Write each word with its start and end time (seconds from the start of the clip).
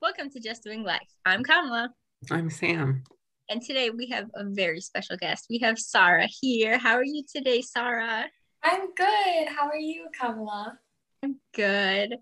Welcome 0.00 0.30
to 0.30 0.40
Just 0.40 0.62
Doing 0.62 0.84
Life. 0.84 1.08
I'm 1.24 1.42
Kamala, 1.42 1.90
I'm 2.30 2.50
Sam. 2.50 3.02
and 3.48 3.60
today 3.62 3.90
we 3.90 4.06
have 4.08 4.26
a 4.34 4.44
very 4.44 4.80
special 4.80 5.16
guest. 5.16 5.46
We 5.50 5.58
have 5.58 5.78
Sarah 5.78 6.26
here. 6.40 6.78
How 6.78 6.94
are 6.94 7.04
you 7.04 7.24
today, 7.34 7.62
Sarah? 7.62 8.26
I'm 8.62 8.94
good. 8.94 9.48
How 9.48 9.68
are 9.68 9.76
you, 9.78 10.06
Kamala? 10.18 10.78
I'm 11.22 11.36
good. 11.54 12.16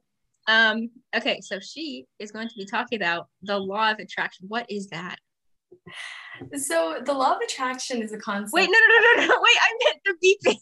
Um, 0.49 0.91
okay, 1.15 1.41
so 1.43 1.59
she 1.61 2.07
is 2.19 2.31
going 2.33 2.49
to 2.49 2.55
be 2.57 2.65
talking 2.67 2.97
about 3.01 3.27
the 3.43 3.59
law 3.59 3.91
of 3.91 3.99
attraction. 3.99 4.47
What 4.49 4.67
is 4.71 4.89
that? 4.89 5.17
So, 6.57 7.01
the 7.05 7.13
law 7.13 7.33
of 7.35 7.39
attraction 7.43 8.03
is 8.03 8.13
a 8.13 8.19
concept. 8.19 8.53
Wait, 8.55 8.69
no, 8.71 8.79
no, 8.79 9.01
no, 9.01 9.21
no, 9.23 9.27
no. 9.29 9.41
Wait, 9.43 9.57
I 9.61 9.79
meant 9.85 9.99
the 10.05 10.15
beeping. 10.51 10.57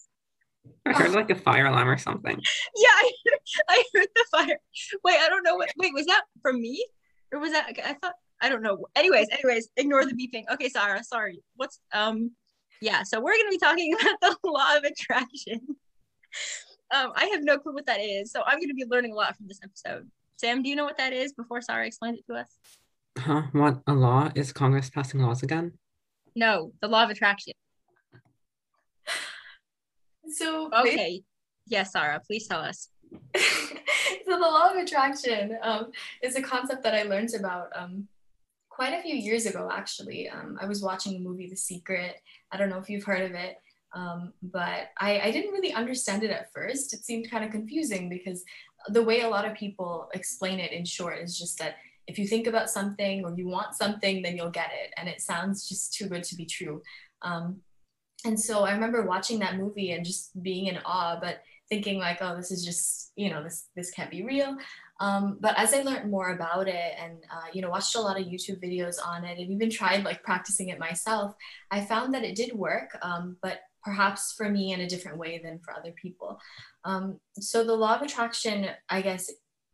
I 0.87 0.93
heard 0.93 1.13
like 1.13 1.31
a 1.31 1.35
fire 1.35 1.67
alarm 1.67 1.89
or 1.89 1.99
something. 1.99 2.41
Yeah, 2.77 2.89
I 2.91 3.13
heard, 3.27 3.39
I 3.69 3.85
heard 3.95 4.07
the 4.15 4.25
fire. 4.31 4.59
Wait, 5.05 5.17
I 5.21 5.29
don't 5.29 5.43
know 5.45 5.57
what. 5.57 5.71
Wait, 5.79 5.93
was 5.95 6.07
that 6.07 6.23
from 6.43 6.61
me, 6.61 6.85
or 7.35 7.41
was 7.41 7.53
that? 7.53 7.77
I 7.85 7.95
thought 7.95 8.15
I 8.41 8.49
don't 8.49 8.63
know. 8.63 8.87
Anyways, 8.95 9.29
anyways, 9.31 9.69
ignore 9.77 10.05
the 10.05 10.13
beeping. 10.13 10.45
Okay, 10.53 10.69
Sarah, 10.69 11.03
sorry. 11.03 11.41
What's 11.57 11.81
um, 11.93 12.31
yeah. 12.81 13.03
So 13.03 13.21
we're 13.21 13.37
gonna 13.37 13.51
be 13.51 13.59
talking 13.59 13.95
about 14.01 14.21
the 14.43 14.51
law 14.51 14.77
of 14.77 14.85
attraction. 14.85 15.61
Um, 16.95 17.13
I 17.17 17.27
have 17.27 17.43
no 17.43 17.59
clue 17.59 17.75
what 17.75 17.87
that 17.87 18.01
is, 18.01 18.31
so 18.31 18.43
I'm 18.47 18.61
gonna 18.61 18.75
be 18.75 18.85
learning 18.89 19.13
a 19.13 19.17
lot 19.17 19.37
from 19.37 19.49
this 19.49 19.61
episode. 19.63 20.09
Sam, 20.37 20.63
do 20.63 20.69
you 20.69 20.77
know 20.77 20.85
what 20.85 20.99
that 20.99 21.13
is? 21.13 21.33
Before 21.33 21.61
Sarah 21.61 21.87
explains 21.87 22.19
it 22.19 22.25
to 22.31 22.39
us. 22.39 22.49
Huh? 23.19 23.43
What 23.53 23.81
a 23.87 23.95
law? 23.95 24.31
Is 24.35 24.53
Congress 24.53 24.91
passing 24.91 25.21
laws 25.21 25.43
again? 25.43 25.73
No, 26.37 26.73
the 26.81 26.89
law 26.89 27.05
of 27.05 27.11
attraction. 27.11 27.55
So, 30.29 30.71
Okay. 30.73 31.23
Yes, 31.67 31.93
Sarah, 31.93 32.21
please 32.27 32.47
tell 32.49 32.61
us. 32.61 32.89
so 34.29 34.37
the 34.37 34.41
law 34.41 34.71
of 34.71 34.77
attraction 34.77 35.59
um, 35.63 35.93
is 36.23 36.37
a 36.37 36.43
concept 36.43 36.83
that 36.83 36.95
I 36.95 37.03
learned 37.03 37.35
about 37.35 37.69
um, 37.75 38.09
quite 38.69 38.93
a 38.93 39.03
few 39.03 39.15
years 39.15 39.47
ago, 39.47 39.71
actually. 39.73 40.29
Um, 40.29 40.59
I 40.61 40.67
was 40.67 40.83
watching 40.83 41.13
the 41.13 41.21
movie 41.21 41.49
The 41.49 41.57
Secret. 41.57 42.21
I 42.51 42.57
don't 42.57 42.71
know 42.71 42.79
if 42.79 42.89
you've 42.89 43.05
heard 43.05 43.23
of 43.23 43.33
it, 43.33 43.57
um, 43.95 44.33
but 44.43 44.91
I, 44.99 45.21
I 45.21 45.31
didn't 45.31 45.53
really 45.53 45.73
understand 45.73 46.25
it 46.25 46.31
at 46.31 46.53
first. 46.53 46.93
It 46.93 47.05
seemed 47.05 47.31
kind 47.31 47.45
of 47.45 47.51
confusing 47.51 48.09
because 48.09 48.45
the 48.89 49.03
way 49.03 49.21
a 49.21 49.29
lot 49.29 49.45
of 49.45 49.57
people 49.57 50.09
explain 50.15 50.59
it 50.59 50.73
in 50.73 50.85
short 50.85 51.19
is 51.19 51.39
just 51.39 51.59
that 51.59 51.77
if 52.07 52.19
you 52.19 52.27
think 52.27 52.47
about 52.47 52.69
something 52.69 53.25
or 53.25 53.35
you 53.35 53.49
want 53.49 53.75
something, 53.75 54.23
then 54.23 54.37
you'll 54.37 54.51
get 54.51 54.71
it. 54.75 54.93
And 54.97 55.09
it 55.09 55.23
sounds 55.23 55.69
just 55.69 55.95
too 55.95 56.07
good 56.07 56.25
to 56.25 56.37
be 56.37 56.45
true. 56.45 56.83
Um, 57.23 57.61
and 58.27 58.39
so 58.39 58.65
I 58.65 58.73
remember 58.73 59.07
watching 59.07 59.39
that 59.41 59.57
movie 59.57 59.93
and 59.93 60.05
just 60.05 60.43
being 60.43 60.67
in 60.67 60.79
awe, 60.85 61.19
but 61.21 61.43
thinking 61.75 61.99
like, 61.99 62.19
oh, 62.21 62.37
this 62.37 62.51
is 62.51 62.65
just, 62.65 63.13
you 63.17 63.31
know, 63.31 63.43
this 63.43 63.69
this 63.75 63.91
can't 63.91 64.11
be 64.11 64.23
real. 64.23 64.57
Um, 65.01 65.39
but 65.41 65.59
as 65.59 65.75
I 65.75 65.83
learned 65.83 66.11
more 66.11 66.31
about 66.31 66.69
it 66.69 66.93
and 66.99 67.19
uh, 67.33 67.49
you 67.53 67.63
know 67.63 67.71
watched 67.71 67.97
a 67.97 68.01
lot 68.01 68.19
of 68.19 68.27
YouTube 68.27 68.63
videos 68.63 68.97
on 69.05 69.25
it 69.25 69.39
and 69.39 69.51
even 69.51 69.69
tried 69.69 70.05
like 70.05 70.23
practicing 70.23 70.69
it 70.69 70.79
myself, 70.79 71.35
I 71.71 71.81
found 71.81 72.15
that 72.15 72.25
it 72.25 72.37
did 72.37 72.53
work, 72.53 72.97
um, 73.03 73.37
but 73.43 73.61
perhaps 73.83 74.33
for 74.37 74.49
me 74.49 74.73
in 74.73 74.81
a 74.81 74.89
different 74.89 75.19
way 75.19 75.41
than 75.43 75.59
for 75.59 75.75
other 75.75 75.93
people. 76.01 76.39
Um, 76.85 77.19
so 77.39 77.65
the 77.65 77.75
law 77.75 77.97
of 77.97 78.03
attraction, 78.03 78.69
I 78.89 79.03
guess, 79.03 79.31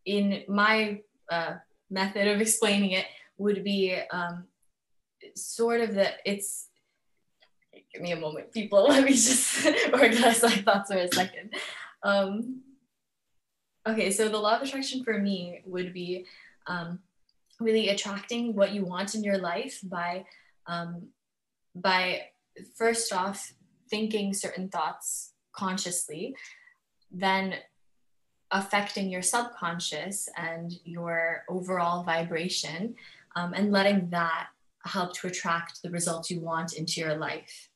in 0.06 0.42
my 0.48 1.00
uh, 1.30 1.54
method 1.90 2.26
of 2.26 2.40
explaining 2.40 2.92
it 2.92 3.06
would 3.36 3.62
be 3.62 3.96
um, 4.10 4.46
sort 5.36 5.80
of 5.80 5.94
that 5.94 6.14
it's 6.24 6.68
give 7.92 8.02
me 8.02 8.12
a 8.12 8.16
moment 8.16 8.52
people 8.52 8.84
let 8.88 9.04
me 9.04 9.12
just 9.12 9.66
organize 9.92 10.42
my 10.42 10.56
thoughts 10.56 10.92
for 10.92 10.98
a 10.98 11.12
second 11.12 11.54
um, 12.02 12.60
okay 13.86 14.10
so 14.10 14.28
the 14.28 14.38
law 14.38 14.56
of 14.56 14.62
attraction 14.62 15.02
for 15.04 15.18
me 15.18 15.60
would 15.64 15.92
be 15.92 16.26
um, 16.66 16.98
really 17.58 17.88
attracting 17.88 18.54
what 18.54 18.72
you 18.72 18.84
want 18.84 19.14
in 19.14 19.24
your 19.24 19.38
life 19.38 19.80
by 19.84 20.24
um, 20.66 21.08
by 21.74 22.22
first 22.76 23.12
off 23.12 23.52
thinking 23.88 24.32
certain 24.32 24.68
thoughts 24.68 25.32
consciously 25.52 26.34
then 27.10 27.54
affecting 28.52 29.08
your 29.10 29.22
subconscious 29.22 30.28
and 30.36 30.72
your 30.84 31.44
overall 31.48 32.02
vibration 32.02 32.94
um, 33.36 33.52
and 33.54 33.70
letting 33.70 34.10
that 34.10 34.48
help 34.84 35.12
to 35.14 35.26
attract 35.26 35.82
the 35.82 35.90
results 35.90 36.30
you 36.30 36.40
want 36.40 36.72
into 36.72 37.00
your 37.00 37.16
life 37.16 37.69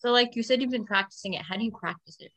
So, 0.00 0.10
like 0.10 0.36
you 0.36 0.42
said, 0.42 0.60
you've 0.60 0.70
been 0.70 0.86
practicing 0.86 1.34
it. 1.34 1.42
How 1.42 1.56
do 1.56 1.64
you 1.64 1.70
practice 1.70 2.16
it? 2.20 2.32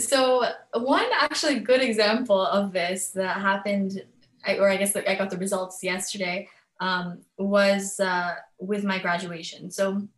So 0.00 0.44
one 0.74 1.06
actually 1.12 1.60
good 1.60 1.82
example 1.82 2.40
of 2.40 2.72
this 2.72 3.10
that 3.10 3.36
happened, 3.36 4.02
or 4.46 4.70
I 4.70 4.76
guess 4.76 4.96
I 4.96 5.14
got 5.14 5.30
the 5.30 5.36
results 5.36 5.82
yesterday, 5.82 6.48
um, 6.80 7.20
was 7.38 8.00
uh, 8.00 8.34
with 8.58 8.84
my 8.84 8.98
graduation. 8.98 9.70
So 9.70 10.08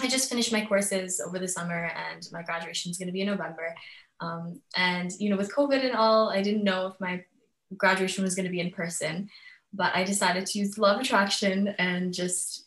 I 0.00 0.08
just 0.08 0.28
finished 0.28 0.52
my 0.52 0.64
courses 0.64 1.20
over 1.24 1.38
the 1.38 1.48
summer, 1.48 1.92
and 1.94 2.26
my 2.32 2.42
graduation 2.42 2.90
is 2.90 2.98
going 2.98 3.08
to 3.08 3.12
be 3.12 3.20
in 3.20 3.28
November. 3.28 3.74
Um, 4.20 4.60
and 4.76 5.12
you 5.18 5.30
know, 5.30 5.36
with 5.36 5.54
COVID 5.54 5.84
and 5.84 5.94
all, 5.94 6.30
I 6.30 6.42
didn't 6.42 6.64
know 6.64 6.88
if 6.88 7.00
my 7.00 7.24
graduation 7.76 8.24
was 8.24 8.34
going 8.34 8.46
to 8.46 8.50
be 8.50 8.60
in 8.60 8.70
person, 8.70 9.28
but 9.72 9.94
I 9.94 10.02
decided 10.02 10.46
to 10.46 10.58
use 10.58 10.76
of 10.78 11.00
attraction 11.00 11.68
and 11.78 12.12
just 12.12 12.66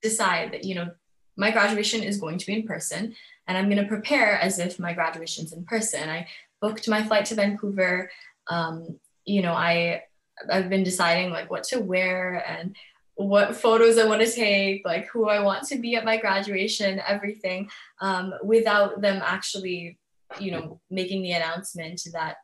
decide 0.00 0.52
that 0.52 0.64
you 0.64 0.74
know 0.74 0.90
my 1.38 1.52
graduation 1.52 2.02
is 2.02 2.18
going 2.18 2.36
to 2.36 2.46
be 2.46 2.54
in 2.54 2.66
person 2.66 3.14
and 3.46 3.56
I'm 3.56 3.70
going 3.70 3.82
to 3.82 3.88
prepare 3.88 4.38
as 4.38 4.58
if 4.58 4.78
my 4.78 4.92
graduation's 4.92 5.52
in 5.52 5.64
person. 5.64 6.08
I 6.08 6.26
booked 6.60 6.88
my 6.88 7.02
flight 7.02 7.24
to 7.26 7.36
Vancouver. 7.36 8.10
Um, 8.48 8.98
you 9.24 9.40
know, 9.40 9.52
I 9.52 10.02
I've 10.50 10.68
been 10.68 10.84
deciding 10.84 11.30
like 11.30 11.50
what 11.50 11.64
to 11.64 11.80
wear 11.80 12.44
and 12.46 12.76
what 13.14 13.56
photos 13.56 13.98
I 13.98 14.06
want 14.06 14.22
to 14.22 14.30
take, 14.30 14.84
like 14.84 15.06
who 15.08 15.28
I 15.28 15.40
want 15.40 15.66
to 15.68 15.78
be 15.78 15.96
at 15.96 16.04
my 16.04 16.16
graduation, 16.16 17.00
everything, 17.06 17.68
um, 18.00 18.34
without 18.44 19.00
them 19.00 19.20
actually, 19.24 19.98
you 20.38 20.52
know, 20.52 20.80
making 20.90 21.22
the 21.22 21.32
announcement 21.32 22.00
that 22.12 22.36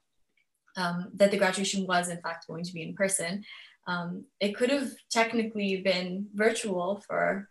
um, 0.76 1.10
that 1.14 1.30
the 1.30 1.36
graduation 1.36 1.86
was 1.86 2.08
in 2.08 2.20
fact 2.20 2.46
going 2.46 2.64
to 2.64 2.72
be 2.72 2.82
in 2.82 2.94
person. 2.94 3.44
Um, 3.86 4.24
it 4.40 4.56
could 4.56 4.70
have 4.70 4.90
technically 5.10 5.82
been 5.82 6.26
virtual 6.34 7.02
for 7.06 7.48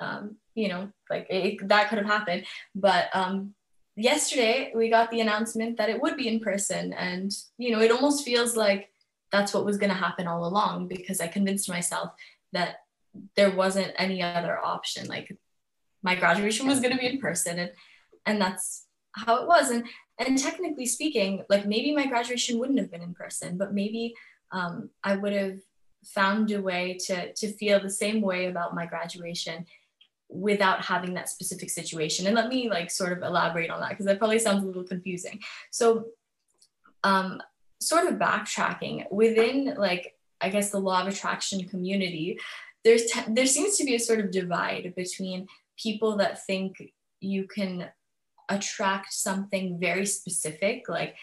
um, 0.00 0.36
you 0.58 0.68
know, 0.68 0.90
like 1.08 1.26
it, 1.30 1.68
that 1.68 1.88
could 1.88 1.98
have 1.98 2.06
happened. 2.06 2.44
But 2.74 3.08
um, 3.14 3.54
yesterday 3.96 4.72
we 4.74 4.90
got 4.90 5.10
the 5.10 5.20
announcement 5.20 5.76
that 5.78 5.88
it 5.88 6.02
would 6.02 6.16
be 6.16 6.28
in 6.28 6.40
person, 6.40 6.92
and 6.92 7.32
you 7.58 7.70
know, 7.70 7.80
it 7.80 7.92
almost 7.92 8.24
feels 8.24 8.56
like 8.56 8.90
that's 9.30 9.54
what 9.54 9.64
was 9.64 9.78
going 9.78 9.90
to 9.90 10.04
happen 10.06 10.26
all 10.26 10.44
along 10.46 10.88
because 10.88 11.20
I 11.20 11.28
convinced 11.28 11.68
myself 11.68 12.10
that 12.52 12.76
there 13.36 13.50
wasn't 13.50 13.92
any 13.98 14.22
other 14.22 14.58
option. 14.58 15.06
Like 15.06 15.36
my 16.02 16.14
graduation 16.14 16.66
was 16.66 16.80
going 16.80 16.92
to 16.92 16.98
be 16.98 17.06
in 17.06 17.20
person, 17.20 17.58
and 17.58 17.70
and 18.26 18.40
that's 18.40 18.86
how 19.12 19.40
it 19.42 19.46
was. 19.46 19.70
And 19.70 19.84
and 20.18 20.36
technically 20.36 20.86
speaking, 20.86 21.44
like 21.48 21.66
maybe 21.66 21.94
my 21.94 22.06
graduation 22.06 22.58
wouldn't 22.58 22.80
have 22.80 22.90
been 22.90 23.02
in 23.02 23.14
person, 23.14 23.56
but 23.56 23.72
maybe 23.72 24.14
um, 24.50 24.90
I 25.04 25.14
would 25.14 25.32
have 25.32 25.58
found 26.04 26.50
a 26.50 26.60
way 26.60 26.98
to 27.06 27.32
to 27.34 27.52
feel 27.52 27.80
the 27.80 27.90
same 27.90 28.20
way 28.20 28.46
about 28.46 28.74
my 28.74 28.86
graduation 28.86 29.66
without 30.28 30.84
having 30.84 31.14
that 31.14 31.28
specific 31.28 31.70
situation. 31.70 32.26
And 32.26 32.34
let 32.34 32.48
me 32.48 32.68
like 32.68 32.90
sort 32.90 33.12
of 33.12 33.22
elaborate 33.22 33.70
on 33.70 33.80
that 33.80 33.90
because 33.90 34.06
that 34.06 34.18
probably 34.18 34.38
sounds 34.38 34.62
a 34.62 34.66
little 34.66 34.84
confusing. 34.84 35.40
So 35.70 36.06
um, 37.02 37.40
sort 37.80 38.06
of 38.06 38.18
backtracking 38.18 39.10
within 39.10 39.74
like 39.78 40.14
I 40.40 40.50
guess 40.50 40.70
the 40.70 40.78
law 40.78 41.02
of 41.02 41.08
attraction 41.08 41.68
community, 41.68 42.38
there's 42.84 43.06
te- 43.06 43.32
there 43.32 43.46
seems 43.46 43.76
to 43.76 43.84
be 43.84 43.94
a 43.94 44.00
sort 44.00 44.20
of 44.20 44.30
divide 44.30 44.94
between 44.96 45.48
people 45.76 46.16
that 46.16 46.44
think 46.46 46.92
you 47.20 47.46
can 47.46 47.88
attract 48.48 49.12
something 49.12 49.78
very 49.80 50.06
specific, 50.06 50.88
like 50.88 51.16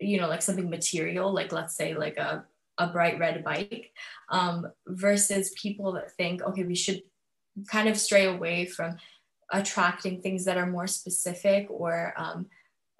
you 0.00 0.20
know, 0.20 0.28
like 0.28 0.42
something 0.42 0.68
material, 0.68 1.32
like 1.32 1.52
let's 1.52 1.74
say 1.74 1.94
like 1.94 2.18
a 2.18 2.44
a 2.78 2.88
bright 2.88 3.18
red 3.18 3.42
bike, 3.42 3.90
um, 4.28 4.66
versus 4.86 5.54
people 5.56 5.92
that 5.92 6.12
think, 6.12 6.42
okay, 6.42 6.64
we 6.64 6.74
should 6.74 7.02
kind 7.68 7.88
of 7.88 7.98
stray 7.98 8.26
away 8.26 8.66
from 8.66 8.96
attracting 9.52 10.20
things 10.20 10.44
that 10.44 10.56
are 10.56 10.66
more 10.66 10.86
specific 10.86 11.66
or 11.70 12.12
um, 12.16 12.46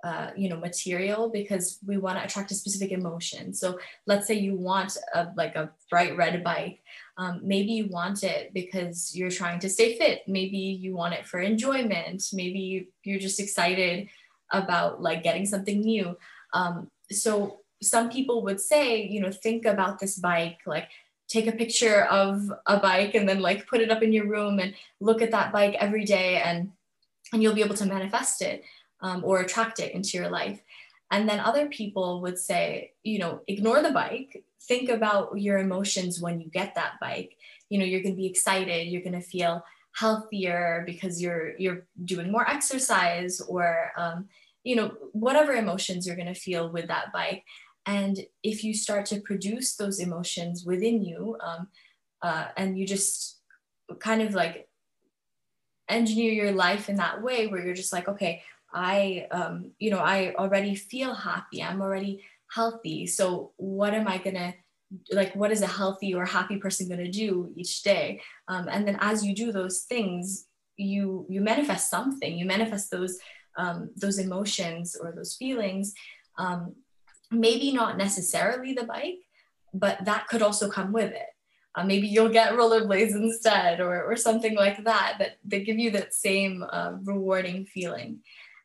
uh, 0.04 0.30
you 0.36 0.48
know 0.48 0.56
material 0.56 1.30
because 1.30 1.78
we 1.84 1.96
want 1.96 2.18
to 2.18 2.24
attract 2.24 2.50
a 2.50 2.54
specific 2.54 2.92
emotion. 2.92 3.52
So 3.52 3.78
let's 4.06 4.26
say 4.26 4.34
you 4.34 4.54
want 4.54 4.96
a 5.14 5.28
like 5.36 5.56
a 5.56 5.70
bright 5.90 6.16
red 6.16 6.44
bike 6.44 6.80
um, 7.18 7.40
maybe 7.42 7.72
you 7.72 7.86
want 7.86 8.22
it 8.24 8.52
because 8.52 9.16
you're 9.16 9.30
trying 9.30 9.58
to 9.60 9.70
stay 9.70 9.96
fit. 9.96 10.22
Maybe 10.26 10.58
you 10.58 10.94
want 10.94 11.14
it 11.14 11.26
for 11.26 11.40
enjoyment. 11.40 12.22
Maybe 12.32 12.88
you're 13.04 13.18
just 13.18 13.40
excited 13.40 14.08
about 14.52 15.00
like 15.00 15.22
getting 15.22 15.46
something 15.46 15.80
new. 15.80 16.16
Um, 16.52 16.90
so 17.10 17.60
some 17.82 18.10
people 18.10 18.42
would 18.42 18.60
say 18.60 19.06
you 19.06 19.20
know 19.20 19.30
think 19.30 19.66
about 19.66 19.98
this 19.98 20.18
bike 20.18 20.58
like 20.64 20.88
take 21.28 21.46
a 21.46 21.52
picture 21.52 22.04
of 22.04 22.52
a 22.66 22.78
bike 22.78 23.14
and 23.14 23.28
then 23.28 23.40
like 23.40 23.66
put 23.66 23.80
it 23.80 23.90
up 23.90 24.02
in 24.02 24.12
your 24.12 24.26
room 24.26 24.58
and 24.58 24.74
look 25.00 25.22
at 25.22 25.32
that 25.32 25.52
bike 25.52 25.76
every 25.80 26.04
day 26.04 26.40
and 26.40 26.70
and 27.32 27.42
you'll 27.42 27.54
be 27.54 27.62
able 27.62 27.74
to 27.74 27.86
manifest 27.86 28.40
it 28.42 28.62
um, 29.00 29.24
or 29.24 29.40
attract 29.40 29.80
it 29.80 29.92
into 29.92 30.16
your 30.16 30.30
life. 30.30 30.60
And 31.10 31.28
then 31.28 31.40
other 31.40 31.66
people 31.68 32.20
would 32.22 32.38
say 32.38 32.92
you 33.02 33.18
know 33.18 33.40
ignore 33.48 33.82
the 33.82 33.90
bike. 33.90 34.44
Think 34.68 34.88
about 34.88 35.40
your 35.40 35.58
emotions 35.58 36.20
when 36.20 36.40
you 36.40 36.50
get 36.50 36.74
that 36.74 36.94
bike. 37.00 37.36
You 37.68 37.78
know 37.78 37.84
you're 37.84 38.02
going 38.02 38.14
to 38.14 38.20
be 38.20 38.26
excited. 38.26 38.88
You're 38.88 39.02
going 39.02 39.20
to 39.20 39.20
feel 39.20 39.64
healthier 39.96 40.84
because 40.86 41.22
you're 41.22 41.56
you're 41.58 41.86
doing 42.04 42.30
more 42.30 42.48
exercise 42.48 43.40
or 43.40 43.92
um, 43.96 44.28
you 44.62 44.76
know 44.76 44.92
whatever 45.12 45.52
emotions 45.52 46.06
you're 46.06 46.16
going 46.16 46.32
to 46.32 46.34
feel 46.34 46.68
with 46.70 46.88
that 46.88 47.12
bike 47.12 47.44
and 47.86 48.20
if 48.42 48.64
you 48.64 48.74
start 48.74 49.06
to 49.06 49.20
produce 49.20 49.76
those 49.76 50.00
emotions 50.00 50.64
within 50.64 51.02
you 51.02 51.36
um, 51.40 51.68
uh, 52.22 52.46
and 52.56 52.78
you 52.78 52.86
just 52.86 53.40
kind 54.00 54.22
of 54.22 54.34
like 54.34 54.68
engineer 55.88 56.32
your 56.32 56.52
life 56.52 56.88
in 56.88 56.96
that 56.96 57.22
way 57.22 57.46
where 57.46 57.64
you're 57.64 57.74
just 57.74 57.92
like 57.92 58.08
okay 58.08 58.42
i 58.74 59.26
um, 59.30 59.70
you 59.78 59.90
know 59.90 60.00
i 60.00 60.34
already 60.34 60.74
feel 60.74 61.14
happy. 61.14 61.62
I'm 61.62 61.80
already 61.80 62.24
healthy. 62.52 63.06
So 63.06 63.52
what 63.56 63.94
am 63.94 64.08
i 64.08 64.18
gonna 64.18 64.54
like 65.10 65.34
what 65.34 65.50
is 65.50 65.62
a 65.62 65.66
healthy 65.66 66.14
or 66.14 66.24
happy 66.24 66.58
person 66.58 66.88
to 66.88 67.10
do 67.10 67.52
each 67.56 67.82
day? 67.82 68.20
Um, 68.48 68.68
and 68.68 68.86
then 68.86 68.98
as 69.00 69.24
you 69.24 69.34
do 69.34 69.52
those 69.52 69.82
things 69.82 70.46
you 70.76 71.26
you 71.28 71.40
manifest 71.40 71.90
something. 71.90 72.36
You 72.38 72.44
manifest 72.46 72.90
those 72.90 73.18
um, 73.56 73.90
those 73.96 74.18
emotions 74.18 74.96
or 75.00 75.12
those 75.12 75.34
feelings. 75.34 75.94
Um, 76.38 76.74
maybe 77.30 77.72
not 77.72 77.96
necessarily 77.96 78.72
the 78.72 78.84
bike 78.84 79.18
but 79.74 80.04
that 80.04 80.26
could 80.28 80.42
also 80.42 80.68
come 80.68 80.92
with 80.92 81.12
it 81.12 81.28
uh, 81.74 81.84
maybe 81.84 82.06
you'll 82.06 82.28
get 82.28 82.52
rollerblades 82.52 83.14
instead 83.14 83.80
or, 83.80 84.04
or 84.04 84.16
something 84.16 84.54
like 84.54 84.82
that 84.84 85.16
that, 85.18 85.36
that 85.44 85.66
give 85.66 85.78
you 85.78 85.90
that 85.90 86.14
same 86.14 86.64
uh, 86.70 86.92
rewarding 87.04 87.64
feeling 87.64 88.20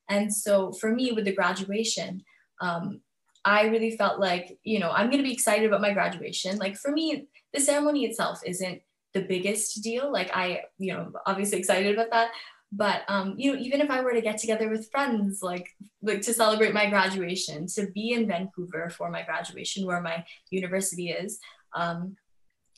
and 0.09 0.33
so 0.33 0.71
for 0.71 0.91
me 0.91 1.11
with 1.11 1.25
the 1.25 1.35
graduation 1.35 2.23
um, 2.61 3.01
I 3.43 3.63
really 3.63 3.97
felt 3.97 4.19
like, 4.19 4.59
you 4.63 4.79
know, 4.79 4.91
I'm 4.91 5.09
going 5.09 5.17
to 5.17 5.27
be 5.27 5.33
excited 5.33 5.65
about 5.65 5.81
my 5.81 5.93
graduation. 5.93 6.57
Like 6.57 6.77
for 6.77 6.91
me, 6.91 7.27
the 7.53 7.59
ceremony 7.59 8.05
itself 8.05 8.41
isn't 8.45 8.81
the 9.13 9.21
biggest 9.21 9.81
deal. 9.81 10.11
Like 10.11 10.29
I, 10.33 10.63
you 10.77 10.93
know, 10.93 11.11
obviously 11.25 11.57
excited 11.57 11.93
about 11.93 12.11
that. 12.11 12.31
But 12.71 13.03
um, 13.07 13.35
you 13.37 13.53
know, 13.53 13.59
even 13.59 13.81
if 13.81 13.89
I 13.89 14.01
were 14.01 14.13
to 14.13 14.21
get 14.21 14.37
together 14.37 14.69
with 14.69 14.89
friends, 14.91 15.41
like 15.41 15.67
like 16.01 16.21
to 16.21 16.33
celebrate 16.33 16.73
my 16.73 16.89
graduation, 16.89 17.67
to 17.75 17.87
be 17.87 18.13
in 18.13 18.27
Vancouver 18.27 18.89
for 18.89 19.09
my 19.09 19.23
graduation, 19.23 19.85
where 19.85 20.01
my 20.01 20.23
university 20.49 21.09
is, 21.09 21.39
um, 21.75 22.15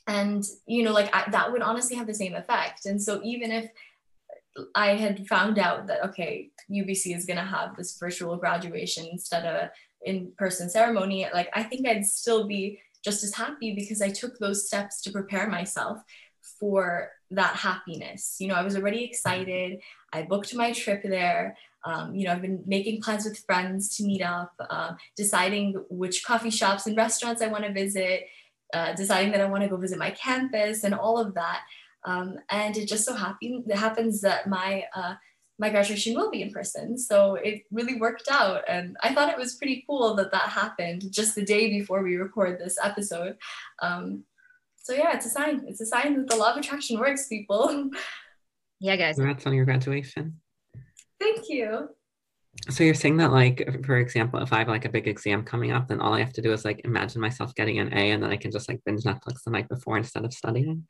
and 0.06 0.44
you 0.66 0.82
know, 0.82 0.92
like 0.92 1.14
I, 1.14 1.30
that 1.30 1.52
would 1.52 1.62
honestly 1.62 1.96
have 1.96 2.08
the 2.08 2.14
same 2.14 2.34
effect. 2.34 2.86
And 2.86 3.00
so 3.00 3.20
even 3.22 3.52
if 3.52 3.70
I 4.74 4.96
had 4.96 5.26
found 5.28 5.58
out 5.58 5.86
that 5.86 6.04
okay, 6.06 6.50
UBC 6.70 7.16
is 7.16 7.24
going 7.24 7.38
to 7.38 7.44
have 7.44 7.76
this 7.76 7.96
virtual 7.98 8.36
graduation 8.36 9.06
instead 9.10 9.46
of 9.46 9.70
in-person 10.04 10.68
ceremony 10.68 11.26
like 11.32 11.48
i 11.54 11.62
think 11.62 11.86
i'd 11.88 12.04
still 12.04 12.46
be 12.46 12.78
just 13.02 13.24
as 13.24 13.34
happy 13.34 13.74
because 13.74 14.00
i 14.00 14.08
took 14.08 14.38
those 14.38 14.66
steps 14.66 15.00
to 15.00 15.10
prepare 15.10 15.48
myself 15.48 15.98
for 16.58 17.10
that 17.30 17.56
happiness 17.56 18.36
you 18.38 18.48
know 18.48 18.54
i 18.54 18.62
was 18.62 18.76
already 18.76 19.04
excited 19.04 19.80
i 20.12 20.22
booked 20.22 20.54
my 20.54 20.72
trip 20.72 21.02
there 21.02 21.56
um, 21.84 22.14
you 22.14 22.26
know 22.26 22.32
i've 22.32 22.42
been 22.42 22.62
making 22.66 23.00
plans 23.00 23.24
with 23.24 23.38
friends 23.38 23.96
to 23.96 24.04
meet 24.04 24.22
up 24.22 24.52
uh, 24.70 24.92
deciding 25.16 25.74
which 25.90 26.24
coffee 26.24 26.50
shops 26.50 26.86
and 26.86 26.96
restaurants 26.96 27.42
i 27.42 27.48
want 27.48 27.64
to 27.64 27.72
visit 27.72 28.26
uh, 28.72 28.92
deciding 28.94 29.32
that 29.32 29.40
i 29.40 29.46
want 29.46 29.62
to 29.62 29.68
go 29.68 29.76
visit 29.76 29.98
my 29.98 30.10
campus 30.10 30.84
and 30.84 30.94
all 30.94 31.18
of 31.18 31.34
that 31.34 31.62
um, 32.04 32.38
and 32.50 32.76
it 32.76 32.86
just 32.86 33.04
so 33.04 33.14
happen, 33.14 33.64
it 33.66 33.76
happens 33.76 34.20
that 34.20 34.48
my 34.48 34.84
uh, 34.94 35.14
my 35.58 35.70
graduation 35.70 36.14
will 36.14 36.30
be 36.30 36.42
in 36.42 36.50
person. 36.50 36.98
So 36.98 37.36
it 37.36 37.62
really 37.70 38.00
worked 38.00 38.28
out. 38.28 38.62
And 38.68 38.96
I 39.04 39.14
thought 39.14 39.30
it 39.30 39.38
was 39.38 39.54
pretty 39.54 39.84
cool 39.88 40.16
that 40.16 40.32
that 40.32 40.48
happened 40.48 41.04
just 41.12 41.36
the 41.36 41.44
day 41.44 41.70
before 41.70 42.02
we 42.02 42.16
record 42.16 42.58
this 42.58 42.76
episode. 42.82 43.36
Um, 43.80 44.24
so 44.84 44.92
yeah, 44.92 45.16
it's 45.16 45.24
a 45.24 45.30
sign. 45.30 45.64
It's 45.66 45.80
a 45.80 45.86
sign 45.86 46.14
that 46.14 46.28
the 46.28 46.36
law 46.36 46.52
of 46.52 46.58
attraction 46.58 47.00
works, 47.00 47.26
people. 47.26 47.90
Yeah, 48.80 48.96
guys. 48.96 49.14
Congrats 49.14 49.46
on 49.46 49.54
your 49.54 49.64
graduation. 49.64 50.40
Thank 51.18 51.48
you. 51.48 51.88
So 52.68 52.84
you're 52.84 52.92
saying 52.92 53.16
that, 53.16 53.32
like, 53.32 53.82
for 53.86 53.96
example, 53.96 54.42
if 54.42 54.52
I 54.52 54.58
have 54.58 54.68
like 54.68 54.84
a 54.84 54.90
big 54.90 55.08
exam 55.08 55.42
coming 55.42 55.70
up, 55.70 55.88
then 55.88 56.00
all 56.00 56.12
I 56.12 56.18
have 56.18 56.34
to 56.34 56.42
do 56.42 56.52
is 56.52 56.66
like 56.66 56.82
imagine 56.84 57.22
myself 57.22 57.54
getting 57.54 57.78
an 57.78 57.94
A, 57.94 58.10
and 58.10 58.22
then 58.22 58.30
I 58.30 58.36
can 58.36 58.50
just 58.50 58.68
like 58.68 58.82
binge 58.84 59.04
Netflix 59.04 59.44
the 59.44 59.52
night 59.52 59.70
before 59.70 59.96
instead 59.96 60.24
of 60.24 60.34
studying. 60.34 60.86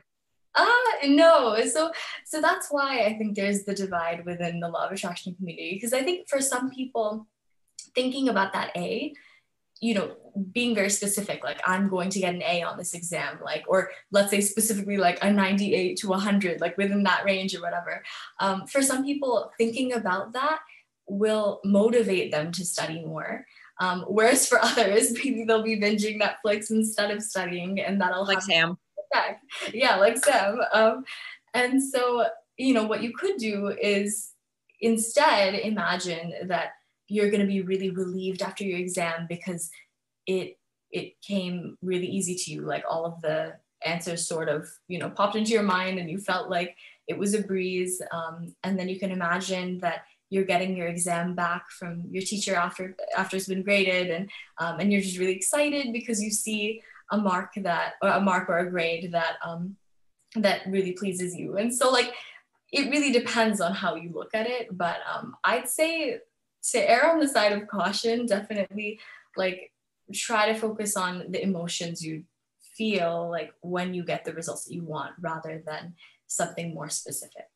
Ah, 0.56 0.92
no. 1.04 1.64
So 1.66 1.92
so 2.24 2.40
that's 2.40 2.66
why 2.68 3.04
I 3.04 3.16
think 3.16 3.36
there's 3.36 3.62
the 3.64 3.74
divide 3.74 4.24
within 4.24 4.58
the 4.58 4.68
law 4.68 4.86
of 4.86 4.92
attraction 4.92 5.36
community. 5.36 5.74
Because 5.74 5.92
I 5.92 6.02
think 6.02 6.28
for 6.28 6.40
some 6.40 6.70
people, 6.70 7.28
thinking 7.94 8.28
about 8.28 8.54
that 8.54 8.72
A, 8.76 9.14
you 9.80 9.94
know, 9.94 10.16
being 10.52 10.74
very 10.74 10.90
specific, 10.90 11.44
like 11.44 11.60
I'm 11.66 11.88
going 11.88 12.10
to 12.10 12.20
get 12.20 12.34
an 12.34 12.42
A 12.42 12.62
on 12.62 12.78
this 12.78 12.94
exam, 12.94 13.38
like, 13.44 13.64
or 13.68 13.90
let's 14.10 14.30
say 14.30 14.40
specifically 14.40 14.96
like 14.96 15.22
a 15.22 15.32
98 15.32 15.96
to 15.98 16.08
100, 16.08 16.60
like 16.60 16.76
within 16.78 17.02
that 17.04 17.24
range 17.24 17.54
or 17.54 17.60
whatever. 17.60 18.02
Um, 18.40 18.66
for 18.66 18.82
some 18.82 19.04
people, 19.04 19.52
thinking 19.58 19.92
about 19.92 20.32
that 20.32 20.60
will 21.06 21.60
motivate 21.64 22.32
them 22.32 22.50
to 22.52 22.64
study 22.64 23.04
more. 23.04 23.44
Um, 23.80 24.04
whereas 24.08 24.48
for 24.48 24.58
others, 24.62 25.12
maybe 25.12 25.44
they'll 25.44 25.62
be 25.62 25.78
binging 25.78 26.20
Netflix 26.20 26.70
instead 26.70 27.10
of 27.10 27.22
studying, 27.22 27.80
and 27.80 28.00
that'll 28.00 28.26
like 28.26 28.42
Sam 28.42 28.78
yeah, 29.72 29.96
like 29.96 30.22
Sam. 30.22 30.60
Um, 30.72 31.04
and 31.52 31.82
so, 31.82 32.26
you 32.56 32.74
know, 32.74 32.84
what 32.84 33.02
you 33.02 33.12
could 33.12 33.36
do 33.36 33.68
is 33.80 34.32
instead 34.80 35.54
imagine 35.54 36.32
that 36.48 36.72
you're 37.08 37.30
going 37.30 37.40
to 37.40 37.46
be 37.46 37.62
really 37.62 37.90
relieved 37.90 38.42
after 38.42 38.64
your 38.64 38.78
exam 38.78 39.26
because 39.28 39.70
it 40.26 40.58
it 40.90 41.20
came 41.20 41.76
really 41.82 42.06
easy 42.06 42.36
to 42.36 42.52
you. 42.52 42.62
Like 42.62 42.84
all 42.88 43.04
of 43.04 43.20
the 43.20 43.54
answers 43.84 44.26
sort 44.26 44.48
of 44.48 44.68
you 44.88 44.98
know 44.98 45.10
popped 45.10 45.36
into 45.36 45.52
your 45.52 45.62
mind 45.62 45.98
and 45.98 46.10
you 46.10 46.18
felt 46.18 46.48
like 46.48 46.76
it 47.06 47.18
was 47.18 47.34
a 47.34 47.42
breeze. 47.42 48.00
Um, 48.12 48.54
and 48.62 48.78
then 48.78 48.88
you 48.88 48.98
can 48.98 49.10
imagine 49.10 49.78
that 49.80 50.04
you're 50.30 50.44
getting 50.44 50.76
your 50.76 50.88
exam 50.88 51.34
back 51.34 51.70
from 51.70 52.04
your 52.10 52.22
teacher 52.22 52.54
after 52.54 52.96
after 53.16 53.36
it's 53.36 53.48
been 53.48 53.62
graded 53.62 54.10
and 54.10 54.30
um, 54.58 54.80
and 54.80 54.92
you're 54.92 55.02
just 55.02 55.18
really 55.18 55.36
excited 55.36 55.92
because 55.92 56.22
you 56.22 56.30
see 56.30 56.82
a 57.12 57.18
mark 57.18 57.52
that 57.56 57.94
or 58.02 58.08
a 58.08 58.20
mark 58.20 58.48
or 58.48 58.58
a 58.58 58.70
grade 58.70 59.12
that 59.12 59.36
um 59.44 59.76
that 60.36 60.62
really 60.66 60.92
pleases 60.92 61.36
you. 61.36 61.56
And 61.56 61.72
so 61.72 61.90
like 61.90 62.12
it 62.72 62.90
really 62.90 63.12
depends 63.12 63.60
on 63.60 63.72
how 63.72 63.94
you 63.94 64.10
look 64.12 64.34
at 64.34 64.48
it. 64.48 64.76
But 64.76 64.96
um 65.12 65.36
i'd 65.44 65.68
say 65.68 66.18
to 66.72 66.90
err 66.90 67.10
on 67.10 67.20
the 67.20 67.28
side 67.28 67.52
of 67.52 67.66
caution 67.68 68.26
definitely 68.26 68.98
like 69.36 69.72
try 70.12 70.52
to 70.52 70.58
focus 70.58 70.96
on 70.96 71.30
the 71.30 71.42
emotions 71.42 72.04
you 72.04 72.24
feel 72.76 73.30
like 73.30 73.52
when 73.60 73.94
you 73.94 74.04
get 74.04 74.24
the 74.24 74.32
results 74.32 74.64
that 74.64 74.74
you 74.74 74.84
want 74.84 75.12
rather 75.20 75.62
than 75.66 75.94
something 76.26 76.74
more 76.74 76.88
specific 76.88 77.46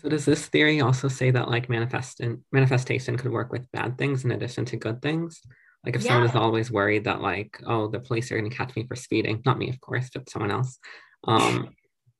so 0.00 0.08
does 0.08 0.24
this 0.24 0.46
theory 0.46 0.80
also 0.80 1.08
say 1.08 1.30
that 1.30 1.48
like 1.48 1.68
manifesting 1.68 2.42
manifestation 2.52 3.16
could 3.16 3.32
work 3.32 3.52
with 3.52 3.70
bad 3.72 3.98
things 3.98 4.24
in 4.24 4.32
addition 4.32 4.64
to 4.64 4.76
good 4.76 5.00
things 5.02 5.40
like 5.84 5.96
if 5.96 6.02
yeah. 6.02 6.12
someone 6.12 6.30
is 6.30 6.36
always 6.36 6.70
worried 6.70 7.04
that 7.04 7.20
like, 7.20 7.60
oh, 7.66 7.88
the 7.88 8.00
police 8.00 8.32
are 8.32 8.38
going 8.38 8.50
to 8.50 8.56
catch 8.56 8.74
me 8.74 8.86
for 8.86 8.96
speeding, 8.96 9.42
not 9.44 9.58
me, 9.58 9.68
of 9.68 9.80
course, 9.80 10.10
but 10.12 10.30
someone 10.30 10.50
else, 10.50 10.78
um, 11.28 11.70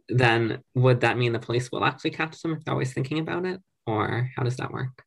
then 0.09 0.62
would 0.75 1.00
that 1.00 1.17
mean 1.17 1.33
the 1.33 1.38
police 1.38 1.73
will 1.73 1.85
actually 1.85 2.11
catch 2.11 2.41
them 2.43 2.53
if 2.53 2.64
they're 2.64 2.75
always 2.75 2.93
thinking 2.93 3.21
about 3.21 3.47
it? 3.47 3.61
Or 3.87 4.31
how 4.37 4.43
does 4.43 4.57
that 4.57 4.73
work? 4.73 5.05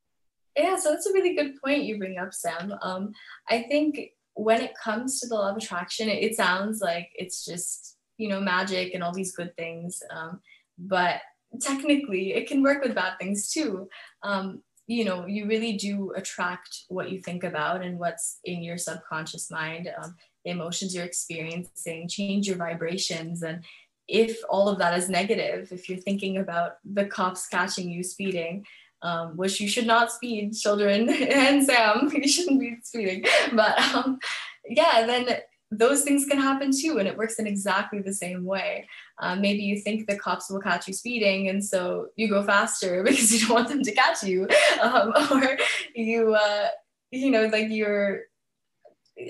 Yeah, 0.56 0.76
so 0.78 0.92
that's 0.92 1.06
a 1.06 1.14
really 1.14 1.36
good 1.36 1.62
point 1.64 1.84
you 1.84 1.98
bring 1.98 2.18
up, 2.18 2.34
Sam. 2.34 2.74
Um, 2.82 3.12
I 3.50 3.64
think 3.64 4.00
when 4.34 4.62
it 4.62 4.74
comes 4.82 5.20
to 5.20 5.28
the 5.28 5.36
law 5.36 5.52
of 5.52 5.58
attraction, 5.58 6.10
it, 6.10 6.24
it 6.24 6.36
sounds 6.36 6.82
like 6.82 7.10
it's 7.16 7.46
just, 7.46 7.98
you 8.18 8.30
know, 8.30 8.40
magic 8.40 8.94
and 8.94 9.04
all 9.04 9.14
these 9.14 9.36
good 9.36 9.56
things. 9.56 10.02
Um, 10.12 10.42
but 10.78 11.22
technically, 11.62 12.34
it 12.34 12.48
can 12.48 12.64
work 12.64 12.84
with 12.84 12.96
bad 12.96 13.18
things 13.20 13.52
too. 13.52 13.88
Um, 14.24 14.62
you 14.88 15.04
know 15.04 15.26
you 15.28 15.46
really 15.46 15.74
do 15.74 16.14
attract 16.16 16.86
what 16.88 17.12
you 17.12 17.20
think 17.20 17.44
about 17.44 17.84
and 17.84 18.00
what's 18.00 18.40
in 18.46 18.64
your 18.64 18.78
subconscious 18.78 19.52
mind 19.52 19.90
um, 20.02 20.16
the 20.44 20.52
emotions 20.52 20.96
you're 20.96 21.04
experiencing 21.04 22.08
change 22.08 22.48
your 22.48 22.58
vibrations 22.58 23.44
and 23.44 23.64
if 24.08 24.40
all 24.50 24.70
of 24.70 24.80
that 24.80 24.98
is 24.98 25.10
negative 25.10 25.72
if 25.72 25.90
you're 25.90 25.98
thinking 25.98 26.38
about 26.38 26.78
the 26.86 27.06
cops 27.06 27.48
catching 27.48 27.90
you 27.90 28.04
speeding 28.04 28.66
um, 29.02 29.38
which 29.38 29.62
you 29.62 29.68
should 29.68 29.88
not 29.88 30.12
speed 30.12 30.54
children 30.54 31.10
and 31.10 31.64
sam 31.64 32.10
you 32.14 32.28
shouldn't 32.28 32.60
be 32.60 32.78
speeding. 32.84 33.26
But 33.54 33.80
um, 33.94 34.20
yeah 34.66 35.06
then 35.06 35.40
those 35.70 36.04
things 36.04 36.26
can 36.26 36.40
happen 36.40 36.72
too 36.72 36.98
and 36.98 37.08
it 37.08 37.18
works 37.18 37.40
in 37.40 37.48
exactly 37.48 38.02
the 38.02 38.14
same 38.14 38.46
way. 38.46 38.88
Uh, 39.20 39.36
maybe 39.36 39.64
you 39.64 39.80
think 39.80 40.08
the 40.08 40.18
cops 40.18 40.50
will 40.50 40.62
catch 40.62 40.88
you 40.88 40.94
speeding 40.94 41.50
and 41.50 41.64
so 41.64 42.08
you 42.16 42.30
go 42.30 42.44
faster 42.44 43.04
because 43.06 43.34
you 43.34 43.46
don't 43.46 43.56
want 43.56 43.68
them 43.68 43.84
to 43.84 43.92
catch 43.92 44.24
you. 44.24 44.48
Um, 44.82 45.14
or 45.32 45.58
you 45.94 46.34
uh, 46.34 46.68
you 47.12 47.32
know 47.32 47.46
like 47.48 47.70
you're 47.70 48.22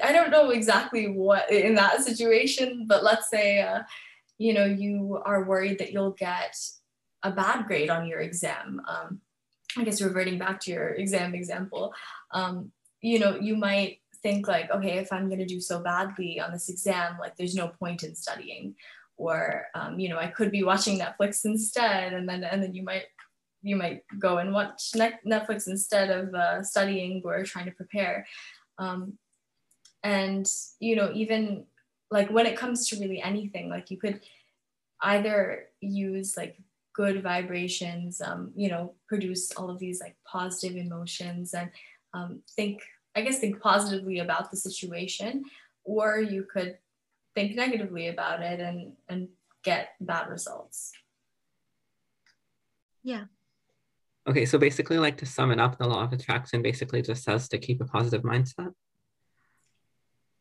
i 0.04 0.12
don't 0.12 0.32
know 0.32 0.50
exactly 0.50 1.08
what 1.08 1.50
in 1.50 1.76
that 1.76 2.02
situation 2.02 2.86
but 2.88 3.04
let's 3.04 3.30
say 3.30 3.62
uh, 3.62 3.80
you 4.38 4.54
know 4.54 4.66
you 4.66 5.22
are 5.26 5.44
worried 5.44 5.80
that 5.80 5.92
you'll 5.92 6.12
get 6.12 6.56
a 7.24 7.32
bad 7.32 7.66
grade 7.66 7.90
on 7.90 8.08
your 8.08 8.20
exam 8.20 8.82
um, 8.88 9.22
I 9.78 9.84
guess 9.84 10.02
reverting 10.02 10.38
back 10.38 10.60
to 10.62 10.72
your 10.72 10.90
exam 10.90 11.36
example, 11.36 11.94
um, 12.32 12.72
you 13.02 13.20
know, 13.20 13.36
you 13.36 13.56
might 13.56 14.00
think 14.24 14.48
like, 14.48 14.72
okay, 14.72 14.98
if 14.98 15.12
I'm 15.12 15.28
going 15.28 15.40
to 15.40 15.46
do 15.46 15.60
so 15.60 15.80
badly 15.80 16.40
on 16.40 16.52
this 16.52 16.70
exam, 16.70 17.18
like 17.20 17.36
there's 17.36 17.56
no 17.56 17.70
point 17.80 18.04
in 18.04 18.16
studying, 18.16 18.76
or 19.18 19.66
um, 19.76 20.00
you 20.00 20.10
know, 20.10 20.18
I 20.18 20.28
could 20.28 20.52
be 20.52 20.64
watching 20.64 21.00
Netflix 21.00 21.46
instead, 21.46 22.14
and 22.14 22.28
then 22.28 22.44
and 22.44 22.62
then 22.64 22.74
you 22.74 22.84
might 22.84 23.06
you 23.62 23.76
might 23.76 24.04
go 24.20 24.38
and 24.38 24.54
watch 24.54 24.92
Netflix 24.94 25.68
instead 25.68 26.10
of 26.10 26.34
uh, 26.34 26.64
studying 26.64 27.22
or 27.26 27.44
trying 27.44 27.66
to 27.66 27.72
prepare. 27.72 28.26
Um, 28.78 29.18
and 30.04 30.48
you 30.80 30.96
know, 30.96 31.12
even 31.14 31.66
like 32.10 32.30
when 32.30 32.46
it 32.46 32.58
comes 32.58 32.88
to 32.90 33.00
really 33.00 33.22
anything, 33.22 33.70
like 33.70 33.92
you 33.92 33.98
could 33.98 34.22
either 35.02 35.66
use 35.82 36.38
like 36.38 36.58
good 36.94 37.22
vibrations, 37.22 38.22
um, 38.22 38.52
you 38.56 38.70
know, 38.70 38.96
produce 39.08 39.52
all 39.52 39.70
of 39.70 39.80
these 39.80 40.02
like 40.02 40.16
positive 40.26 40.76
emotions 40.76 41.54
and 41.54 41.70
um, 42.14 42.42
think, 42.56 42.82
I 43.16 43.22
guess, 43.22 43.40
think 43.40 43.62
positively 43.62 44.20
about 44.20 44.50
the 44.50 44.58
situation, 44.58 45.44
or 45.84 46.20
you 46.20 46.46
could 46.52 46.78
think 47.36 47.56
negatively 47.56 48.08
about 48.08 48.42
it 48.42 48.60
and 48.60 48.94
and 49.10 49.28
get 49.64 49.90
bad 50.02 50.30
results. 50.30 50.92
Yeah. 53.04 53.26
Okay, 54.28 54.46
so 54.46 54.58
basically, 54.58 54.98
like 54.98 55.18
to 55.18 55.26
sum 55.26 55.52
it 55.52 55.60
up, 55.60 55.78
the 55.78 55.88
law 55.88 56.04
of 56.04 56.14
attraction 56.14 56.62
basically 56.62 57.02
just 57.02 57.24
says 57.24 57.48
to 57.50 57.58
keep 57.58 57.80
a 57.80 57.86
positive 57.86 58.24
mindset. 58.24 58.74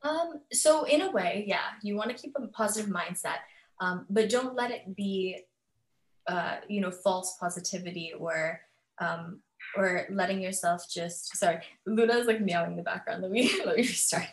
Um, 0.06 0.40
so 0.52 0.84
in 0.84 1.02
a 1.02 1.10
way, 1.10 1.44
yeah, 1.46 1.74
you 1.82 1.96
want 1.96 2.10
to 2.10 2.16
keep 2.16 2.34
a 2.36 2.46
positive 2.48 2.90
mindset, 2.90 3.38
um, 3.80 4.06
but 4.08 4.30
don't 4.30 4.54
let 4.54 4.70
it 4.70 4.94
be, 4.94 5.40
uh, 6.26 6.56
you 6.68 6.80
know, 6.80 6.90
false 6.90 7.36
positivity 7.40 8.12
or 8.18 8.60
um, 9.00 9.40
or 9.76 10.06
letting 10.10 10.40
yourself 10.40 10.84
just. 10.90 11.36
Sorry, 11.36 11.58
Luna's 11.86 12.26
like 12.26 12.40
meowing 12.40 12.72
in 12.72 12.76
the 12.76 12.82
background. 12.82 13.22
Let 13.22 13.30
me 13.32 13.50
let 13.66 13.76
me 13.76 13.82
restart. 13.82 14.26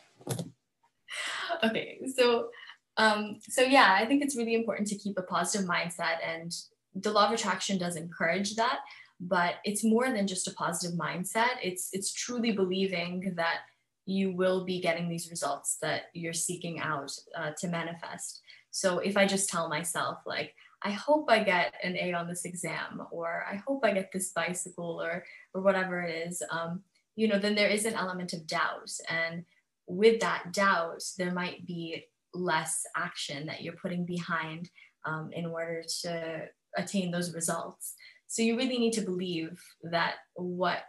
okay, 1.63 1.99
so 2.15 2.49
um, 2.97 3.39
so 3.41 3.61
yeah, 3.61 3.97
I 3.99 4.05
think 4.05 4.23
it's 4.23 4.37
really 4.37 4.55
important 4.55 4.87
to 4.89 4.97
keep 4.97 5.17
a 5.17 5.23
positive 5.23 5.67
mindset, 5.67 6.17
and 6.25 6.53
the 6.93 7.11
law 7.11 7.27
of 7.27 7.33
attraction 7.33 7.77
does 7.77 7.95
encourage 7.95 8.55
that. 8.55 8.79
But 9.19 9.55
it's 9.63 9.83
more 9.83 10.11
than 10.11 10.27
just 10.27 10.47
a 10.47 10.53
positive 10.53 10.97
mindset. 10.97 11.55
It's 11.63 11.89
it's 11.93 12.13
truly 12.13 12.51
believing 12.51 13.33
that 13.37 13.59
you 14.05 14.35
will 14.35 14.65
be 14.65 14.81
getting 14.81 15.07
these 15.07 15.29
results 15.29 15.77
that 15.81 16.03
you're 16.13 16.33
seeking 16.33 16.79
out 16.79 17.11
uh, 17.37 17.51
to 17.59 17.67
manifest. 17.67 18.41
So 18.71 18.99
if 18.99 19.15
I 19.17 19.25
just 19.25 19.49
tell 19.49 19.69
myself, 19.69 20.19
like, 20.25 20.53
I 20.81 20.91
hope 20.91 21.25
I 21.29 21.43
get 21.43 21.73
an 21.83 21.95
A 21.95 22.13
on 22.13 22.27
this 22.27 22.43
exam, 22.43 23.03
or 23.11 23.45
I 23.49 23.55
hope 23.65 23.85
I 23.85 23.93
get 23.93 24.11
this 24.11 24.31
bicycle, 24.31 25.01
or 25.01 25.23
or 25.53 25.61
whatever 25.61 26.01
it 26.01 26.27
is, 26.27 26.43
um, 26.49 26.81
you 27.15 27.27
know, 27.27 27.39
then 27.39 27.55
there 27.55 27.69
is 27.69 27.85
an 27.85 27.93
element 27.93 28.33
of 28.33 28.47
doubt, 28.47 28.91
and 29.09 29.45
with 29.87 30.19
that 30.21 30.51
doubt, 30.51 31.03
there 31.17 31.31
might 31.31 31.65
be 31.65 32.05
less 32.33 32.83
action 32.97 33.45
that 33.45 33.61
you're 33.61 33.73
putting 33.81 34.05
behind 34.05 34.69
um, 35.05 35.29
in 35.31 35.45
order 35.45 35.83
to 36.01 36.45
attain 36.75 37.11
those 37.11 37.33
results. 37.33 37.93
So 38.27 38.41
you 38.41 38.57
really 38.57 38.79
need 38.79 38.93
to 38.93 39.01
believe 39.01 39.61
that 39.83 40.15
what 40.33 40.79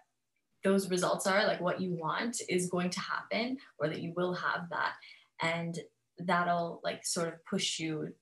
those 0.64 0.90
results 0.90 1.26
are, 1.26 1.46
like 1.46 1.60
what 1.60 1.80
you 1.80 1.92
want 1.92 2.40
is 2.48 2.70
going 2.70 2.90
to 2.90 3.00
happen 3.00 3.58
or 3.78 3.88
that 3.88 4.00
you 4.00 4.12
will 4.16 4.34
have 4.34 4.68
that. 4.70 4.94
And 5.40 5.78
that'll 6.18 6.80
like 6.82 7.04
sort 7.04 7.28
of 7.28 7.44
push 7.44 7.78
you 7.78 8.14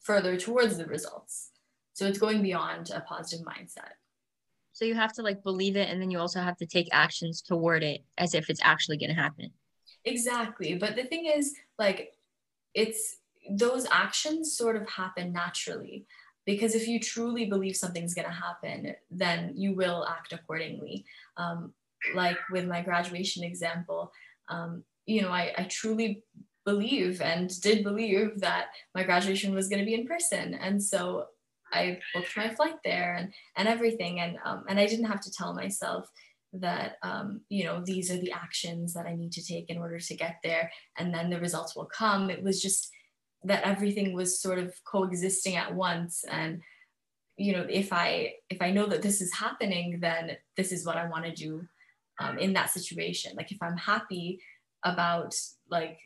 further 0.00 0.36
towards 0.36 0.76
the 0.76 0.86
results. 0.86 1.50
So 1.94 2.06
it's 2.06 2.18
going 2.18 2.42
beyond 2.42 2.90
a 2.90 3.00
positive 3.00 3.44
mindset. 3.46 3.92
So 4.72 4.84
you 4.84 4.94
have 4.94 5.12
to 5.14 5.22
like 5.22 5.42
believe 5.42 5.76
it 5.76 5.88
and 5.88 6.00
then 6.00 6.10
you 6.10 6.18
also 6.18 6.40
have 6.40 6.56
to 6.58 6.66
take 6.66 6.88
actions 6.92 7.42
toward 7.42 7.82
it 7.82 8.02
as 8.18 8.34
if 8.34 8.48
it's 8.48 8.60
actually 8.62 8.98
going 8.98 9.14
to 9.14 9.20
happen. 9.20 9.50
Exactly. 10.04 10.74
But 10.74 10.96
the 10.96 11.04
thing 11.04 11.26
is 11.26 11.54
like 11.78 12.12
it's 12.74 13.18
those 13.50 13.86
actions 13.90 14.56
sort 14.56 14.76
of 14.76 14.88
happen 14.88 15.32
naturally 15.32 16.06
because 16.44 16.74
if 16.74 16.88
you 16.88 16.98
truly 16.98 17.46
believe 17.46 17.76
something's 17.76 18.14
going 18.14 18.26
to 18.26 18.32
happen 18.32 18.94
then 19.10 19.52
you 19.54 19.74
will 19.74 20.06
act 20.08 20.32
accordingly. 20.32 21.04
Um, 21.36 21.72
like 22.14 22.38
with 22.50 22.66
my 22.66 22.82
graduation 22.82 23.44
example 23.44 24.12
um, 24.48 24.82
you 25.06 25.22
know 25.22 25.30
I, 25.30 25.52
I 25.56 25.64
truly 25.64 26.22
believe 26.64 27.20
and 27.20 27.50
did 27.60 27.82
believe 27.82 28.40
that 28.40 28.66
my 28.94 29.02
graduation 29.02 29.54
was 29.54 29.68
going 29.68 29.80
to 29.80 29.86
be 29.86 29.94
in 29.94 30.06
person. 30.06 30.54
And 30.54 30.82
so 30.82 31.26
i 31.72 31.98
booked 32.12 32.36
my 32.36 32.54
flight 32.54 32.76
there 32.84 33.14
and 33.14 33.32
and 33.56 33.68
everything. 33.68 34.20
And 34.20 34.36
um, 34.44 34.64
and 34.68 34.78
i 34.78 34.86
didn't 34.86 35.06
have 35.06 35.20
to 35.22 35.32
tell 35.32 35.54
myself 35.54 36.08
that 36.54 36.96
um, 37.02 37.40
you 37.48 37.64
know 37.64 37.82
these 37.82 38.10
are 38.10 38.18
the 38.18 38.32
actions 38.32 38.92
that 38.92 39.06
i 39.06 39.14
need 39.14 39.32
to 39.32 39.44
take 39.44 39.70
in 39.70 39.78
order 39.78 39.98
to 39.98 40.14
get 40.14 40.36
there. 40.42 40.70
And 40.98 41.12
then 41.14 41.30
the 41.30 41.40
results 41.40 41.74
will 41.74 41.86
come. 41.86 42.30
It 42.30 42.42
was 42.42 42.60
just 42.60 42.90
that 43.44 43.64
everything 43.64 44.12
was 44.12 44.40
sort 44.40 44.58
of 44.58 44.74
coexisting 44.84 45.56
at 45.56 45.74
once. 45.74 46.24
And 46.28 46.62
you 47.38 47.54
know 47.54 47.66
if 47.68 47.94
i 47.94 48.34
if 48.50 48.60
i 48.60 48.70
know 48.70 48.84
that 48.84 49.00
this 49.00 49.22
is 49.22 49.32
happening 49.32 49.98
then 50.00 50.36
this 50.58 50.70
is 50.70 50.84
what 50.84 50.98
i 50.98 51.08
want 51.08 51.24
to 51.24 51.32
do 51.32 51.66
um, 52.20 52.38
in 52.38 52.52
that 52.52 52.70
situation. 52.70 53.32
Like 53.36 53.50
if 53.50 53.58
i'm 53.62 53.76
happy 53.76 54.40
about 54.84 55.34
like 55.70 55.98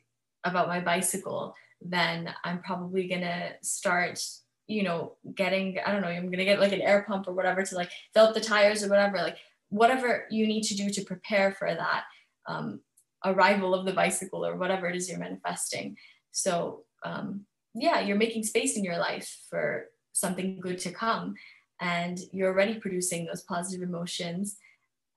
about 0.44 0.68
my 0.68 0.80
bicycle 0.80 1.54
then 1.80 2.32
i'm 2.44 2.62
probably 2.62 3.08
gonna 3.08 3.52
start 3.62 4.22
you 4.66 4.82
know 4.82 5.16
getting 5.34 5.78
i 5.84 5.92
don't 5.92 6.02
know 6.02 6.08
i'm 6.08 6.30
gonna 6.30 6.44
get 6.44 6.60
like 6.60 6.72
an 6.72 6.80
air 6.80 7.04
pump 7.08 7.26
or 7.26 7.34
whatever 7.34 7.62
to 7.62 7.74
like 7.74 7.90
fill 8.14 8.26
up 8.26 8.34
the 8.34 8.40
tires 8.40 8.84
or 8.84 8.88
whatever 8.88 9.16
like 9.18 9.38
whatever 9.68 10.26
you 10.30 10.46
need 10.46 10.62
to 10.62 10.76
do 10.76 10.90
to 10.90 11.02
prepare 11.02 11.52
for 11.52 11.68
that 11.74 12.04
um, 12.46 12.80
arrival 13.24 13.74
of 13.74 13.84
the 13.84 13.92
bicycle 13.92 14.44
or 14.44 14.56
whatever 14.56 14.88
it 14.88 14.96
is 14.96 15.08
you're 15.08 15.18
manifesting. 15.18 15.96
So 16.30 16.84
um, 17.06 17.46
yeah, 17.74 18.00
you're 18.00 18.16
making 18.16 18.42
space 18.42 18.76
in 18.76 18.84
your 18.84 18.98
life 18.98 19.38
for 19.48 19.86
something 20.12 20.60
good 20.60 20.78
to 20.80 20.90
come. 20.90 21.34
And 21.80 22.18
you're 22.32 22.50
already 22.52 22.78
producing 22.78 23.26
those 23.26 23.42
positive 23.42 23.86
emotions. 23.86 24.56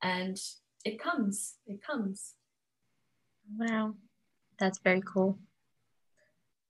And 0.02 0.38
it 0.86 1.00
comes, 1.00 1.56
it 1.66 1.82
comes. 1.82 2.34
Wow, 3.58 3.96
that's 4.60 4.80
very 4.80 5.02
cool. 5.02 5.40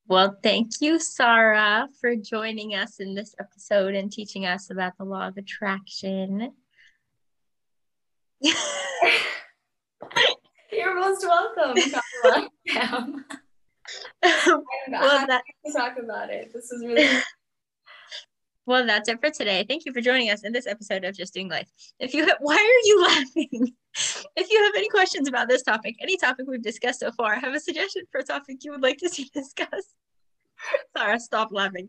Well, 0.08 0.38
thank 0.42 0.82
you, 0.82 1.00
Sarah, 1.00 1.88
for 2.02 2.16
joining 2.16 2.74
us 2.74 3.00
in 3.00 3.14
this 3.14 3.36
episode 3.40 3.94
and 3.94 4.12
teaching 4.12 4.46
us 4.46 4.72
about 4.72 4.98
the 4.98 5.04
law 5.04 5.28
of 5.28 5.38
attraction. 5.38 6.52
You're 10.72 10.96
most 10.96 11.26
welcome, 11.28 11.76
well, 14.24 15.28
that, 15.28 15.42
to 15.66 15.74
talk 15.74 15.98
about 15.98 16.30
it. 16.30 16.52
This 16.54 16.72
is 16.72 16.86
really. 16.86 17.08
well, 18.66 18.86
that's 18.86 19.10
it 19.10 19.20
for 19.20 19.30
today. 19.30 19.66
Thank 19.68 19.86
you 19.86 19.94
for 19.94 20.02
joining 20.02 20.30
us 20.30 20.44
in 20.44 20.52
this 20.52 20.68
episode 20.68 21.04
of 21.04 21.16
Just 21.16 21.34
Doing 21.34 21.50
Life. 21.50 21.70
If 22.00 22.14
you 22.14 22.26
have, 22.26 22.38
why 22.40 22.56
are 22.56 22.88
you 22.88 23.02
laughing? 23.02 23.74
if 24.36 24.52
you 24.52 24.64
have 24.64 24.74
any 24.76 24.90
questions 24.90 25.28
about 25.28 25.50
this 25.50 25.64
topic, 25.64 25.96
any 26.02 26.18
topic 26.18 26.46
we've 26.48 26.62
discussed 26.62 27.00
so 27.00 27.12
far, 27.12 27.36
have 27.36 27.54
a 27.54 27.60
suggestion 27.60 28.04
for 28.12 28.20
a 28.20 28.24
topic 28.24 28.58
you 28.64 28.72
would 28.72 28.84
like 28.84 28.98
to 29.00 29.10
see 29.10 29.30
discussed. 29.34 29.96
Sorry, 30.96 31.20
stop 31.20 31.50
laughing. 31.52 31.88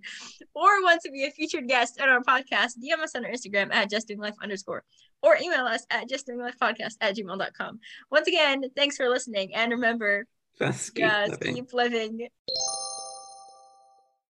Or 0.54 0.82
want 0.82 1.02
to 1.02 1.10
be 1.10 1.24
a 1.24 1.30
featured 1.30 1.66
guest 1.66 2.00
on 2.00 2.08
our 2.08 2.20
podcast, 2.20 2.78
DM 2.78 3.02
us 3.02 3.16
on 3.16 3.24
our 3.24 3.30
Instagram 3.32 3.72
at 3.74 3.90
just 3.90 4.06
doing 4.06 4.20
life 4.20 4.36
underscore 4.42 4.84
or 5.22 5.36
email 5.36 5.66
us 5.66 5.84
at 5.90 6.08
just 6.08 6.26
doing 6.26 6.40
life 6.40 6.56
podcast 6.60 6.94
at 7.00 7.16
gmail.com. 7.16 7.80
Once 8.10 8.28
again, 8.28 8.62
thanks 8.76 8.96
for 8.96 9.08
listening. 9.08 9.54
And 9.54 9.72
remember, 9.72 10.26
just 10.60 10.94
keep, 10.94 11.04
just 11.04 11.30
living. 11.40 11.54
keep 11.54 11.72
living. 11.72 12.28